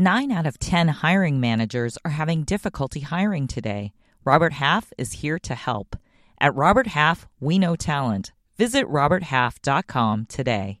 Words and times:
Nine 0.00 0.32
out 0.32 0.46
of 0.46 0.58
10 0.58 0.88
hiring 0.88 1.40
managers 1.40 1.98
are 2.06 2.12
having 2.12 2.44
difficulty 2.44 3.00
hiring 3.00 3.46
today. 3.46 3.92
Robert 4.24 4.54
Half 4.54 4.94
is 4.96 5.12
here 5.20 5.38
to 5.40 5.54
help. 5.54 5.94
At 6.40 6.54
Robert 6.54 6.86
Half, 6.86 7.28
we 7.38 7.58
know 7.58 7.76
talent. 7.76 8.32
Visit 8.56 8.86
RobertHalf.com 8.86 10.24
today. 10.24 10.80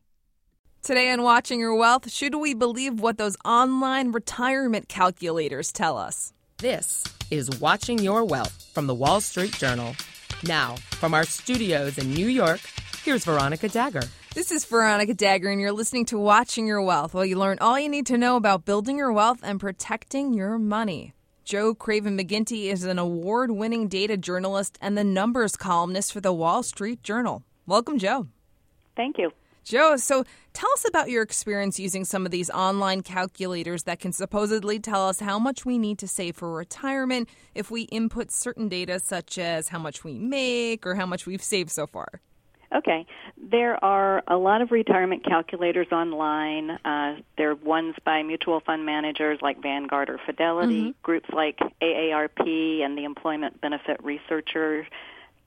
Today 0.82 1.10
on 1.12 1.20
Watching 1.20 1.60
Your 1.60 1.74
Wealth, 1.74 2.10
should 2.10 2.34
we 2.34 2.54
believe 2.54 3.00
what 3.00 3.18
those 3.18 3.36
online 3.44 4.10
retirement 4.12 4.88
calculators 4.88 5.70
tell 5.70 5.98
us? 5.98 6.32
This 6.56 7.04
is 7.30 7.50
Watching 7.60 7.98
Your 7.98 8.24
Wealth 8.24 8.70
from 8.72 8.86
the 8.86 8.94
Wall 8.94 9.20
Street 9.20 9.52
Journal. 9.52 9.94
Now, 10.44 10.76
from 10.92 11.12
our 11.12 11.24
studios 11.24 11.98
in 11.98 12.14
New 12.14 12.28
York, 12.28 12.60
here's 13.04 13.26
Veronica 13.26 13.68
Dagher. 13.68 14.08
This 14.32 14.52
is 14.52 14.64
Veronica 14.64 15.12
Dagher, 15.12 15.50
and 15.50 15.60
you're 15.60 15.72
listening 15.72 16.04
to 16.06 16.16
Watching 16.16 16.64
Your 16.64 16.80
Wealth, 16.80 17.14
where 17.14 17.24
you 17.24 17.36
learn 17.36 17.58
all 17.60 17.80
you 17.80 17.88
need 17.88 18.06
to 18.06 18.16
know 18.16 18.36
about 18.36 18.64
building 18.64 18.96
your 18.96 19.10
wealth 19.10 19.40
and 19.42 19.58
protecting 19.58 20.32
your 20.32 20.56
money. 20.56 21.14
Jo 21.42 21.74
Craven 21.74 22.16
McGinty 22.16 22.66
is 22.66 22.84
an 22.84 23.00
award 23.00 23.50
winning 23.50 23.88
data 23.88 24.16
journalist 24.16 24.78
and 24.80 24.96
the 24.96 25.02
numbers 25.02 25.56
columnist 25.56 26.12
for 26.12 26.20
the 26.20 26.32
Wall 26.32 26.62
Street 26.62 27.02
Journal. 27.02 27.42
Welcome, 27.66 27.98
Jo. 27.98 28.28
Thank 28.94 29.18
you. 29.18 29.32
Jo, 29.64 29.96
so 29.96 30.22
tell 30.52 30.70
us 30.74 30.86
about 30.88 31.10
your 31.10 31.24
experience 31.24 31.80
using 31.80 32.04
some 32.04 32.24
of 32.24 32.30
these 32.30 32.50
online 32.50 33.02
calculators 33.02 33.82
that 33.82 33.98
can 33.98 34.12
supposedly 34.12 34.78
tell 34.78 35.08
us 35.08 35.18
how 35.18 35.40
much 35.40 35.66
we 35.66 35.76
need 35.76 35.98
to 35.98 36.06
save 36.06 36.36
for 36.36 36.52
retirement 36.52 37.28
if 37.56 37.68
we 37.68 37.82
input 37.82 38.30
certain 38.30 38.68
data, 38.68 39.00
such 39.00 39.38
as 39.38 39.70
how 39.70 39.80
much 39.80 40.04
we 40.04 40.14
make 40.14 40.86
or 40.86 40.94
how 40.94 41.04
much 41.04 41.26
we've 41.26 41.42
saved 41.42 41.70
so 41.70 41.84
far. 41.84 42.20
Okay. 42.74 43.06
There 43.36 43.82
are 43.84 44.22
a 44.28 44.36
lot 44.36 44.62
of 44.62 44.70
retirement 44.70 45.24
calculators 45.24 45.88
online. 45.90 46.70
Uh, 46.70 47.16
there 47.36 47.50
are 47.50 47.54
ones 47.56 47.96
by 48.04 48.22
mutual 48.22 48.60
fund 48.60 48.86
managers 48.86 49.38
like 49.42 49.60
Vanguard 49.60 50.08
or 50.08 50.20
Fidelity, 50.24 50.80
mm-hmm. 50.82 50.90
groups 51.02 51.28
like 51.32 51.58
AARP 51.82 52.84
and 52.84 52.96
the 52.96 53.04
Employment 53.04 53.60
Benefit 53.60 54.02
Researcher 54.04 54.86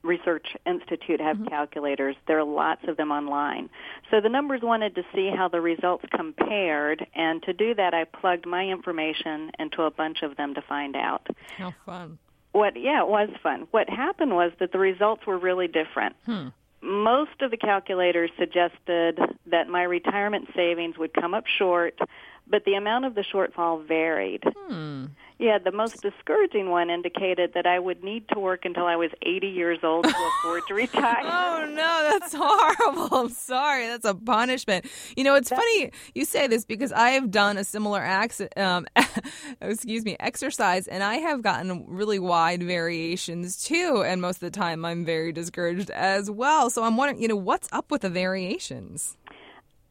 Research 0.02 0.46
Institute 0.66 1.20
have 1.20 1.38
mm-hmm. 1.38 1.48
calculators. 1.48 2.14
There 2.26 2.38
are 2.38 2.44
lots 2.44 2.82
of 2.86 2.98
them 2.98 3.10
online. 3.10 3.70
So 4.10 4.20
the 4.20 4.28
numbers 4.28 4.60
wanted 4.62 4.94
to 4.96 5.02
see 5.14 5.30
how 5.34 5.48
the 5.48 5.62
results 5.62 6.04
compared, 6.14 7.06
and 7.14 7.42
to 7.44 7.54
do 7.54 7.74
that, 7.74 7.94
I 7.94 8.04
plugged 8.04 8.46
my 8.46 8.68
information 8.68 9.50
into 9.58 9.82
a 9.82 9.90
bunch 9.90 10.22
of 10.22 10.36
them 10.36 10.54
to 10.54 10.62
find 10.62 10.94
out. 10.94 11.26
How 11.56 11.72
fun! 11.86 12.18
What? 12.52 12.78
Yeah, 12.78 13.00
it 13.00 13.08
was 13.08 13.30
fun. 13.42 13.66
What 13.70 13.88
happened 13.88 14.34
was 14.36 14.52
that 14.60 14.72
the 14.72 14.78
results 14.78 15.26
were 15.26 15.38
really 15.38 15.68
different. 15.68 16.16
Hmm. 16.26 16.48
Most 16.84 17.40
of 17.40 17.50
the 17.50 17.56
calculators 17.56 18.30
suggested 18.38 19.18
that 19.46 19.68
my 19.68 19.84
retirement 19.84 20.48
savings 20.54 20.98
would 20.98 21.14
come 21.14 21.32
up 21.32 21.44
short, 21.58 21.98
but 22.46 22.64
the 22.64 22.74
amount 22.74 23.04
of 23.04 23.14
the 23.14 23.22
shortfall 23.22 23.86
varied. 23.86 24.42
Hmm. 24.68 25.06
Yeah, 25.38 25.58
the 25.58 25.72
most 25.72 26.00
discouraging 26.00 26.70
one 26.70 26.90
indicated 26.90 27.54
that 27.54 27.66
I 27.66 27.78
would 27.78 28.04
need 28.04 28.28
to 28.28 28.38
work 28.38 28.64
until 28.64 28.86
I 28.86 28.94
was 28.94 29.10
80 29.22 29.48
years 29.48 29.78
old 29.82 30.04
to 30.04 30.14
afford 30.40 30.62
to 30.68 30.74
retire. 30.74 31.24
oh 31.24 31.66
no, 31.68 32.08
that's 32.10 32.32
horrible. 32.32 33.16
I'm 33.16 33.28
sorry. 33.30 33.88
That's 33.88 34.04
a 34.04 34.14
punishment. 34.14 34.86
You 35.16 35.24
know, 35.24 35.34
it's 35.34 35.50
that's... 35.50 35.60
funny 35.60 35.90
you 36.14 36.24
say 36.24 36.46
this 36.46 36.64
because 36.64 36.92
I 36.92 37.10
have 37.10 37.32
done 37.32 37.56
a 37.56 37.64
similar 37.64 38.00
accident, 38.00 38.56
um, 38.56 38.86
excuse 39.60 40.04
me, 40.04 40.16
exercise 40.20 40.86
and 40.86 41.02
I 41.02 41.16
have 41.16 41.42
gotten 41.42 41.84
really 41.88 42.20
wide 42.20 42.62
variations 42.62 43.64
too, 43.64 44.04
and 44.06 44.20
most 44.20 44.36
of 44.36 44.52
the 44.52 44.56
time 44.56 44.84
I'm 44.84 45.04
very 45.04 45.32
discouraged 45.32 45.90
as 45.90 46.30
well. 46.30 46.70
So 46.70 46.84
I'm 46.84 46.96
wondering, 46.96 47.20
you 47.20 47.28
know, 47.28 47.36
what's 47.36 47.68
up 47.72 47.90
with 47.90 48.02
the 48.02 48.10
variations? 48.10 49.16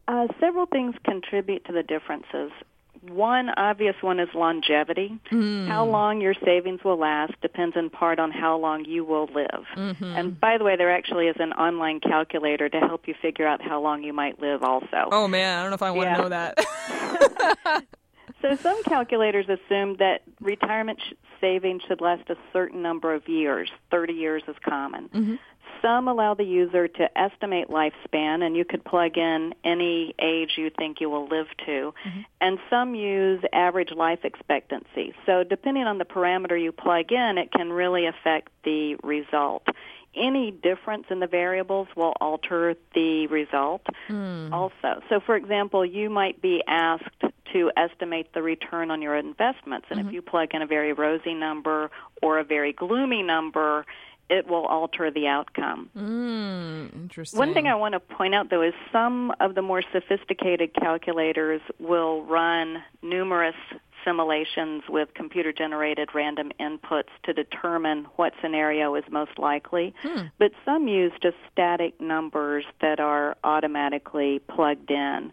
Uh, 0.06 0.26
several 0.40 0.66
things 0.66 0.94
contribute 1.04 1.64
to 1.64 1.72
the 1.72 1.82
differences 1.82 2.50
one 3.08 3.50
obvious 3.50 3.94
one 4.00 4.18
is 4.18 4.28
longevity. 4.34 5.18
Mm. 5.30 5.68
How 5.68 5.84
long 5.84 6.20
your 6.20 6.34
savings 6.44 6.82
will 6.84 6.98
last 6.98 7.32
depends 7.42 7.76
in 7.76 7.90
part 7.90 8.18
on 8.18 8.30
how 8.30 8.56
long 8.56 8.84
you 8.84 9.04
will 9.04 9.28
live. 9.34 9.64
Mm-hmm. 9.76 10.04
And 10.04 10.40
by 10.40 10.58
the 10.58 10.64
way, 10.64 10.76
there 10.76 10.90
actually 10.90 11.26
is 11.26 11.36
an 11.38 11.52
online 11.52 12.00
calculator 12.00 12.68
to 12.68 12.80
help 12.80 13.06
you 13.06 13.14
figure 13.20 13.46
out 13.46 13.60
how 13.60 13.80
long 13.80 14.02
you 14.02 14.12
might 14.12 14.40
live 14.40 14.62
also. 14.62 15.08
Oh 15.12 15.28
man, 15.28 15.58
I 15.58 15.62
don't 15.62 15.70
know 15.70 15.74
if 15.74 15.82
I 15.82 15.90
want 15.90 16.08
yeah. 16.08 16.16
to 16.16 16.22
know 16.22 16.28
that. 16.30 17.84
so 18.42 18.56
some 18.56 18.82
calculators 18.84 19.46
assume 19.48 19.96
that 19.98 20.22
retirement 20.40 21.00
sh- 21.06 21.14
savings 21.40 21.82
should 21.86 22.00
last 22.00 22.28
a 22.30 22.36
certain 22.52 22.80
number 22.80 23.12
of 23.12 23.28
years. 23.28 23.70
30 23.90 24.14
years 24.14 24.42
is 24.48 24.56
common. 24.66 25.08
Mm-hmm. 25.08 25.34
Some 25.84 26.08
allow 26.08 26.32
the 26.32 26.44
user 26.44 26.88
to 26.88 27.18
estimate 27.18 27.68
lifespan, 27.68 28.42
and 28.42 28.56
you 28.56 28.64
could 28.64 28.82
plug 28.84 29.18
in 29.18 29.54
any 29.64 30.14
age 30.18 30.52
you 30.56 30.70
think 30.70 30.98
you 30.98 31.10
will 31.10 31.28
live 31.28 31.46
to. 31.66 31.92
Mm-hmm. 31.92 32.20
And 32.40 32.58
some 32.70 32.94
use 32.94 33.42
average 33.52 33.90
life 33.94 34.20
expectancy. 34.24 35.14
So, 35.26 35.44
depending 35.44 35.84
on 35.84 35.98
the 35.98 36.06
parameter 36.06 36.60
you 36.60 36.72
plug 36.72 37.12
in, 37.12 37.36
it 37.36 37.52
can 37.52 37.70
really 37.70 38.06
affect 38.06 38.48
the 38.64 38.96
result. 39.02 39.66
Any 40.16 40.52
difference 40.52 41.04
in 41.10 41.20
the 41.20 41.26
variables 41.26 41.88
will 41.96 42.14
alter 42.18 42.76
the 42.94 43.26
result 43.26 43.82
mm. 44.08 44.52
also. 44.52 45.02
So, 45.10 45.20
for 45.20 45.36
example, 45.36 45.84
you 45.84 46.08
might 46.08 46.40
be 46.40 46.62
asked 46.66 47.24
to 47.52 47.70
estimate 47.76 48.32
the 48.32 48.40
return 48.40 48.90
on 48.90 49.02
your 49.02 49.16
investments, 49.16 49.88
and 49.90 49.98
mm-hmm. 49.98 50.08
if 50.08 50.14
you 50.14 50.22
plug 50.22 50.54
in 50.54 50.62
a 50.62 50.66
very 50.66 50.92
rosy 50.92 51.34
number 51.34 51.90
or 52.22 52.38
a 52.38 52.44
very 52.44 52.72
gloomy 52.72 53.22
number, 53.22 53.84
it 54.30 54.46
will 54.46 54.66
alter 54.66 55.10
the 55.10 55.26
outcome. 55.26 55.90
Mm, 55.96 56.94
interesting. 56.94 57.38
One 57.38 57.54
thing 57.54 57.66
I 57.66 57.74
want 57.74 57.92
to 57.92 58.00
point 58.00 58.34
out, 58.34 58.50
though, 58.50 58.62
is 58.62 58.74
some 58.90 59.32
of 59.40 59.54
the 59.54 59.62
more 59.62 59.82
sophisticated 59.92 60.74
calculators 60.74 61.60
will 61.78 62.24
run 62.24 62.82
numerous 63.02 63.56
simulations 64.04 64.82
with 64.88 65.08
computer 65.14 65.52
generated 65.52 66.10
random 66.14 66.52
inputs 66.60 67.08
to 67.24 67.32
determine 67.32 68.06
what 68.16 68.32
scenario 68.42 68.94
is 68.94 69.04
most 69.10 69.38
likely. 69.38 69.94
Hmm. 70.02 70.26
But 70.38 70.52
some 70.64 70.88
use 70.88 71.12
just 71.22 71.36
static 71.50 72.00
numbers 72.00 72.64
that 72.80 73.00
are 73.00 73.36
automatically 73.42 74.40
plugged 74.40 74.90
in. 74.90 75.32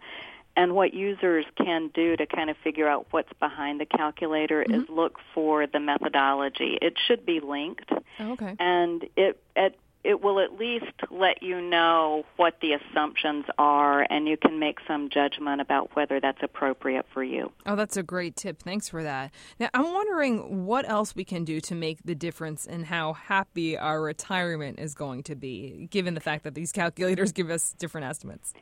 And 0.55 0.75
what 0.75 0.93
users 0.93 1.45
can 1.57 1.89
do 1.93 2.17
to 2.17 2.25
kind 2.25 2.49
of 2.49 2.57
figure 2.63 2.87
out 2.87 3.07
what's 3.11 3.31
behind 3.39 3.79
the 3.79 3.85
calculator 3.85 4.63
mm-hmm. 4.63 4.81
is 4.81 4.89
look 4.89 5.17
for 5.33 5.65
the 5.67 5.79
methodology. 5.79 6.77
It 6.81 6.95
should 7.07 7.25
be 7.25 7.39
linked. 7.39 7.89
Oh, 8.19 8.31
okay. 8.33 8.55
And 8.59 9.05
it 9.15 9.41
it 9.55 9.77
it 10.03 10.21
will 10.21 10.39
at 10.39 10.57
least 10.57 10.85
let 11.11 11.43
you 11.43 11.61
know 11.61 12.25
what 12.37 12.55
the 12.61 12.73
assumptions 12.73 13.45
are 13.57 14.05
and 14.09 14.27
you 14.27 14.35
can 14.35 14.59
make 14.59 14.79
some 14.87 15.09
judgment 15.09 15.61
about 15.61 15.95
whether 15.95 16.19
that's 16.19 16.41
appropriate 16.41 17.05
for 17.13 17.23
you. 17.23 17.51
Oh, 17.65 17.75
that's 17.75 17.97
a 17.97 18.03
great 18.03 18.35
tip. 18.35 18.61
Thanks 18.61 18.89
for 18.89 19.03
that. 19.03 19.31
Now, 19.59 19.69
I'm 19.73 19.93
wondering 19.93 20.65
what 20.65 20.89
else 20.89 21.15
we 21.15 21.23
can 21.23 21.43
do 21.43 21.59
to 21.61 21.75
make 21.75 22.03
the 22.03 22.15
difference 22.15 22.65
in 22.65 22.85
how 22.85 23.13
happy 23.13 23.77
our 23.77 24.01
retirement 24.01 24.79
is 24.79 24.95
going 24.95 25.23
to 25.23 25.35
be, 25.35 25.87
given 25.91 26.15
the 26.15 26.19
fact 26.19 26.43
that 26.45 26.55
these 26.55 26.71
calculators 26.71 27.31
give 27.31 27.49
us 27.49 27.73
different 27.77 28.07
estimates. 28.07 28.53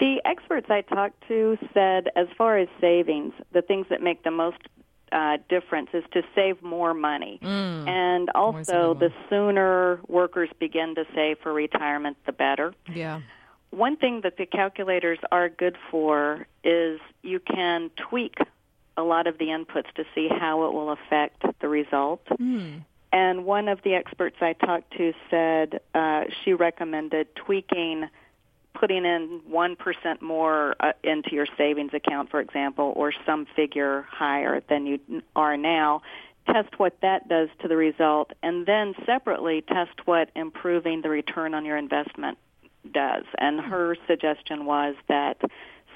The 0.00 0.20
experts 0.24 0.66
I 0.70 0.80
talked 0.80 1.28
to 1.28 1.58
said, 1.74 2.08
as 2.16 2.26
far 2.36 2.58
as 2.58 2.68
savings, 2.80 3.34
the 3.52 3.62
things 3.62 3.86
that 3.90 4.02
make 4.02 4.24
the 4.24 4.30
most 4.30 4.56
uh, 5.12 5.36
difference 5.48 5.90
is 5.92 6.04
to 6.12 6.22
save 6.34 6.62
more 6.62 6.94
money. 6.94 7.38
Mm. 7.42 7.86
And 7.86 8.30
also, 8.34 8.94
the 8.94 9.12
sooner 9.28 10.00
workers 10.08 10.48
begin 10.58 10.94
to 10.94 11.04
save 11.14 11.38
for 11.42 11.52
retirement, 11.52 12.16
the 12.24 12.32
better. 12.32 12.74
Yeah. 12.92 13.20
One 13.70 13.96
thing 13.96 14.22
that 14.22 14.36
the 14.38 14.46
calculators 14.46 15.18
are 15.30 15.48
good 15.48 15.76
for 15.90 16.46
is 16.64 16.98
you 17.22 17.38
can 17.38 17.90
tweak 17.96 18.38
a 18.96 19.02
lot 19.02 19.26
of 19.26 19.38
the 19.38 19.46
inputs 19.46 19.92
to 19.96 20.04
see 20.14 20.28
how 20.28 20.64
it 20.66 20.72
will 20.72 20.90
affect 20.90 21.44
the 21.60 21.68
result. 21.68 22.24
Mm. 22.40 22.84
And 23.12 23.44
one 23.44 23.68
of 23.68 23.82
the 23.82 23.94
experts 23.94 24.36
I 24.40 24.54
talked 24.54 24.96
to 24.96 25.12
said 25.30 25.80
uh, 25.94 26.24
she 26.42 26.52
recommended 26.54 27.34
tweaking 27.34 28.08
putting 28.80 29.04
in 29.04 29.42
1% 29.50 30.22
more 30.22 30.74
uh, 30.80 30.92
into 31.04 31.34
your 31.34 31.46
savings 31.58 31.92
account, 31.92 32.30
for 32.30 32.40
example, 32.40 32.94
or 32.96 33.12
some 33.26 33.46
figure 33.54 34.06
higher 34.10 34.62
than 34.70 34.86
you 34.86 34.98
are 35.36 35.58
now, 35.58 36.00
test 36.46 36.78
what 36.78 36.96
that 37.02 37.28
does 37.28 37.50
to 37.60 37.68
the 37.68 37.76
result, 37.76 38.32
and 38.42 38.64
then 38.64 38.94
separately 39.04 39.60
test 39.60 40.06
what 40.06 40.30
improving 40.34 41.02
the 41.02 41.10
return 41.10 41.52
on 41.52 41.66
your 41.66 41.76
investment 41.76 42.38
does. 42.90 43.24
And 43.36 43.60
her 43.60 43.96
suggestion 44.06 44.64
was 44.64 44.94
that 45.08 45.38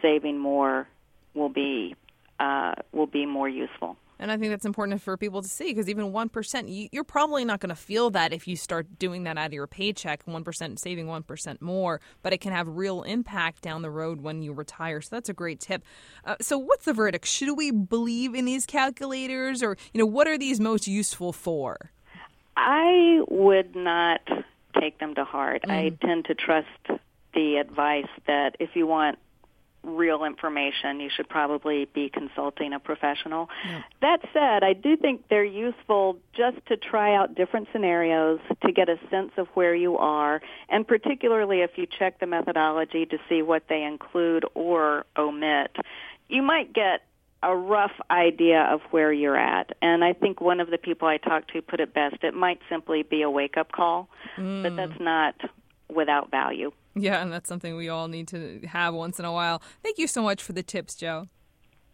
saving 0.03 0.39
more 0.39 0.87
will 1.33 1.49
be 1.49 1.97
uh, 2.39 2.75
will 2.93 3.07
be 3.07 3.25
more 3.25 3.49
useful. 3.49 3.97
And 4.19 4.31
I 4.31 4.37
think 4.37 4.51
that's 4.51 4.65
important 4.65 5.03
for 5.03 5.17
people 5.17 5.43
to 5.43 5.49
see 5.49 5.67
because 5.67 5.89
even 5.89 6.13
1%, 6.13 6.89
you're 6.93 7.05
probably 7.05 7.45
not 7.45 7.61
going 7.61 7.71
to 7.71 7.75
feel 7.75 8.11
that 8.11 8.33
if 8.33 8.47
you 8.47 8.57
start 8.57 8.99
doing 8.99 9.25
that 9.25 9.37
out 9.37 9.47
of 9.47 9.53
your 9.53 9.67
paycheck, 9.67 10.25
1% 10.27 10.79
saving 10.79 11.07
1% 11.07 11.61
more, 11.61 12.01
but 12.23 12.33
it 12.33 12.41
can 12.41 12.53
have 12.53 12.69
real 12.69 13.03
impact 13.03 13.63
down 13.63 13.83
the 13.83 13.91
road 13.91 14.21
when 14.21 14.43
you 14.43 14.53
retire. 14.53 15.01
So 15.01 15.17
that's 15.17 15.29
a 15.29 15.35
great 15.35 15.61
tip. 15.61 15.83
Uh, 16.25 16.37
so 16.41 16.59
what's 16.59 16.85
the 16.85 16.93
verdict? 16.93 17.27
Should 17.27 17.57
we 17.57 17.71
believe 17.71 18.35
in 18.35 18.45
these 18.45 18.67
calculators 18.67 19.63
or, 19.63 19.77
you 19.93 19.99
know, 19.99 20.07
what 20.07 20.29
are 20.29 20.39
these 20.39 20.61
most 20.61 20.87
useful 20.87 21.33
for? 21.33 21.91
I 22.57 23.21
would 23.29 23.75
not 23.75 24.21
take 24.81 24.99
them 24.99 25.15
to 25.17 25.25
heart. 25.25 25.63
Mm. 25.63 25.73
I 25.73 25.89
tend 26.07 26.27
to 26.27 26.35
trust 26.35 26.69
the 27.35 27.57
advice 27.57 28.09
that 28.27 28.57
if 28.61 28.77
you 28.77 28.87
want 28.87 29.19
real 29.85 30.25
information, 30.25 31.01
you 31.01 31.11
should 31.15 31.29
probably 31.29 31.87
be 31.87 32.09
consulting 32.09 32.73
a 32.73 32.81
professional. 32.81 33.49
Yeah. 33.67 33.83
That 34.01 34.21
said, 34.33 34.65
I 34.65 34.73
do 34.73 34.97
think 34.97 35.25
they're 35.29 35.45
useful 35.45 36.19
just 36.33 36.65
to 36.67 36.77
try 36.77 37.15
out 37.15 37.35
different 37.35 37.69
scenarios 37.73 38.41
to 38.65 38.73
get 38.73 38.89
a 38.89 38.99
sense 39.11 39.33
of 39.37 39.49
where 39.55 39.75
you 39.75 39.99
are, 39.99 40.41
and 40.69 40.87
particularly 40.87 41.61
if 41.61 41.73
you 41.77 41.87
check 41.87 42.21
the 42.21 42.27
methodology 42.27 43.07
to 43.07 43.19
see 43.29 43.43
what 43.43 43.65
they 43.69 43.83
include 43.83 44.45
or 44.55 45.07
omit, 45.17 45.77
you 46.29 46.43
might 46.43 46.73
get 46.73 47.03
a 47.43 47.55
rough 47.55 47.93
idea 48.11 48.63
of 48.63 48.81
where 48.91 49.13
you're 49.13 49.37
at. 49.37 49.77
And 49.83 50.03
I 50.03 50.15
think 50.15 50.41
one 50.41 50.61
of 50.61 50.71
the 50.71 50.79
people 50.79 51.07
I 51.07 51.19
talked 51.19 51.53
to 51.53 51.61
put 51.61 51.79
it 51.79 51.93
best. 51.93 52.17
It 52.23 52.35
might 52.35 52.59
simply 52.71 53.03
be 53.03 53.21
a 53.23 53.31
wake 53.31 53.59
up 53.59 53.71
call, 53.71 54.09
mm. 54.37 54.63
but 54.63 54.75
that's 54.77 54.99
not 54.99 55.35
without 55.95 56.31
value. 56.31 56.73
Yeah, 56.95 57.23
and 57.23 57.33
that's 57.33 57.49
something 57.49 57.77
we 57.77 57.89
all 57.89 58.09
need 58.09 58.29
to 58.29 58.61
have 58.67 58.95
once 58.95 59.19
in 59.19 59.25
a 59.25 59.33
while. 59.33 59.61
Thank 59.83 59.99
you 59.99 60.07
so 60.07 60.23
much 60.23 60.43
for 60.43 60.53
the 60.53 60.63
tips, 60.63 60.95
Jo. 60.95 61.29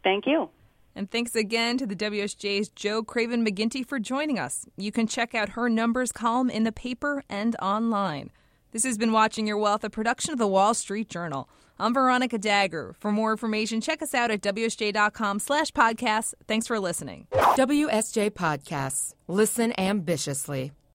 Thank 0.02 0.26
you. 0.26 0.50
And 0.94 1.10
thanks 1.10 1.34
again 1.34 1.78
to 1.78 1.86
the 1.86 1.96
WSJ's 1.96 2.68
Jo 2.68 3.02
Craven 3.02 3.44
McGinty 3.46 3.86
for 3.86 3.98
joining 3.98 4.38
us. 4.38 4.66
You 4.76 4.92
can 4.92 5.06
check 5.06 5.34
out 5.34 5.50
her 5.50 5.68
numbers 5.68 6.12
column 6.12 6.50
in 6.50 6.64
the 6.64 6.72
paper 6.72 7.22
and 7.28 7.56
online. 7.62 8.30
This 8.72 8.84
has 8.84 8.98
been 8.98 9.12
Watching 9.12 9.46
Your 9.46 9.56
Wealth, 9.56 9.84
a 9.84 9.90
production 9.90 10.32
of 10.32 10.38
the 10.38 10.46
Wall 10.46 10.74
Street 10.74 11.08
Journal. 11.08 11.48
I'm 11.78 11.94
Veronica 11.94 12.38
Dagher. 12.38 12.94
For 12.96 13.10
more 13.10 13.32
information, 13.32 13.80
check 13.80 14.02
us 14.02 14.14
out 14.14 14.30
at 14.30 14.42
WSJ.com 14.42 15.38
slash 15.38 15.70
podcasts. 15.70 16.34
Thanks 16.46 16.66
for 16.66 16.78
listening. 16.78 17.26
WSJ 17.32 18.30
Podcasts. 18.30 19.14
Listen 19.26 19.72
ambitiously. 19.78 20.72